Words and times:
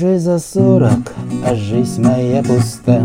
Уже 0.00 0.20
за 0.20 0.38
сорок, 0.38 1.12
а 1.44 1.56
жизнь 1.56 2.00
моя 2.00 2.40
пуста. 2.44 3.04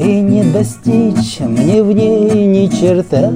И 0.00 0.20
не 0.20 0.42
достичь 0.44 1.40
мне 1.40 1.82
в 1.82 1.92
ней 1.92 2.46
ни 2.46 2.68
черта. 2.68 3.30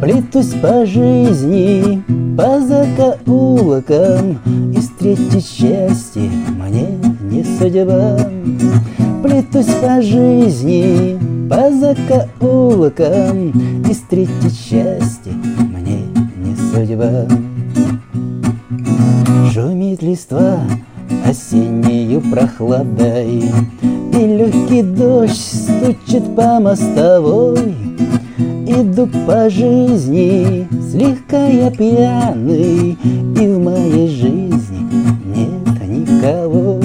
Плетусь 0.00 0.54
по 0.62 0.86
жизни, 0.86 2.02
по 2.38 2.58
закоулкам 2.60 4.38
И 4.72 4.80
встретить 4.80 5.46
счастье 5.46 6.30
мне 6.56 6.88
не 7.30 7.44
судьба. 7.44 8.18
Плетусь 9.22 9.74
по 9.82 10.00
жизни, 10.00 11.18
по 11.50 11.70
закоулкам 11.70 13.50
И 13.86 13.92
встретить 13.92 14.58
счастье 14.58 15.34
мне 15.58 16.00
не 16.38 16.56
судьба. 16.72 17.26
Шумит 19.52 20.00
листва 20.00 20.60
осеннею 21.24 22.20
прохладой. 22.20 23.44
И 23.82 24.26
легкий 24.26 24.82
дождь 24.82 25.36
стучит 25.36 26.34
по 26.34 26.60
мостовой. 26.60 27.74
Иду 28.66 29.08
по 29.26 29.50
жизни, 29.50 30.66
слегка 30.90 31.46
я 31.48 31.70
пьяный 31.70 32.96
И 33.02 33.46
в 33.46 33.58
моей 33.58 34.08
жизни 34.08 34.86
нет 35.34 35.88
никого. 35.88 36.80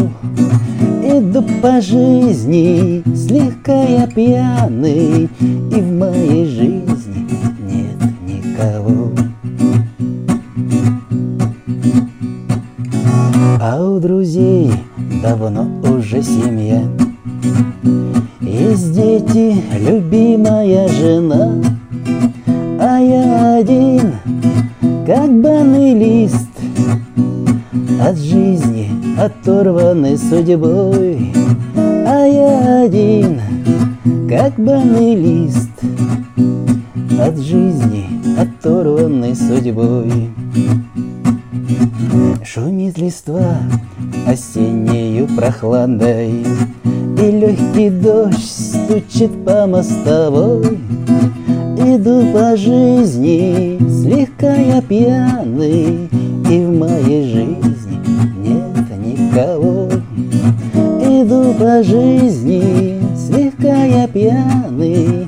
Иду 1.04 1.44
по 1.62 1.80
жизни, 1.82 3.04
слегка 3.16 3.84
я 3.84 4.08
пьяный 4.08 5.30
И 5.44 5.80
в 5.80 5.92
моей 5.92 6.46
жизни 6.46 6.65
давно 15.22 15.68
уже 15.84 16.22
семья. 16.22 16.82
Есть 18.42 18.94
дети, 18.94 19.56
любимая 19.80 20.88
жена 20.88 21.54
А 22.80 22.98
я 23.00 23.56
один, 23.56 24.14
как 25.06 25.30
банный 25.42 25.94
лист. 25.94 26.50
От 28.02 28.18
жизни 28.18 28.90
оторванный 29.18 30.18
судьбой 30.18 31.34
А 31.76 32.26
я 32.26 32.84
один, 32.84 33.42
как 34.30 34.54
банный 34.58 35.16
лист. 35.16 35.70
От 37.20 37.38
жизни 37.38 38.06
оторванный 38.38 39.36
судьбой 39.36 40.30
Шумит 42.44 42.98
листва 42.98 43.58
осеннею 44.28 45.28
прохладой 45.28 46.46
И 47.18 47.32
легкий 47.32 47.90
дождь 47.90 48.40
стучит 48.40 49.32
по 49.46 49.66
мостовой. 49.68 50.80
Иду 51.78 52.32
по 52.34 52.56
жизни, 52.56 53.80
слегка 53.90 54.56
я 54.56 54.82
пьяный 54.82 56.10
И 56.50 56.66
в 56.66 56.80
моей 56.80 57.32
жизни 57.32 58.00
нет 58.44 58.98
никого. 58.98 59.90
Иду 61.02 61.54
по 61.54 61.84
жизни, 61.84 63.00
слегка 63.16 63.84
я 63.84 64.08
пьяный 64.08 65.28